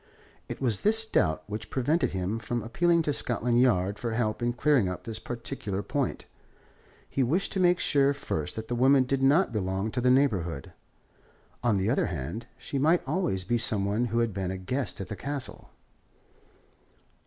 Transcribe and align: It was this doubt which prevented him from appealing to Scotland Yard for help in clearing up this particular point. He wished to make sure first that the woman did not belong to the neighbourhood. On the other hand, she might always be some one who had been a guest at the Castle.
It 0.49 0.59
was 0.59 0.79
this 0.79 1.05
doubt 1.05 1.43
which 1.45 1.69
prevented 1.69 2.09
him 2.09 2.39
from 2.39 2.63
appealing 2.63 3.03
to 3.03 3.13
Scotland 3.13 3.61
Yard 3.61 3.99
for 3.99 4.13
help 4.13 4.41
in 4.41 4.51
clearing 4.51 4.89
up 4.89 5.03
this 5.03 5.19
particular 5.19 5.83
point. 5.83 6.25
He 7.07 7.21
wished 7.21 7.51
to 7.51 7.59
make 7.59 7.77
sure 7.77 8.11
first 8.11 8.55
that 8.55 8.67
the 8.67 8.73
woman 8.73 9.03
did 9.03 9.21
not 9.21 9.51
belong 9.51 9.91
to 9.91 10.01
the 10.01 10.09
neighbourhood. 10.09 10.73
On 11.63 11.77
the 11.77 11.91
other 11.91 12.07
hand, 12.07 12.47
she 12.57 12.79
might 12.79 13.03
always 13.07 13.43
be 13.43 13.59
some 13.59 13.85
one 13.85 14.05
who 14.05 14.17
had 14.17 14.33
been 14.33 14.49
a 14.49 14.57
guest 14.57 14.99
at 14.99 15.07
the 15.07 15.15
Castle. 15.15 15.69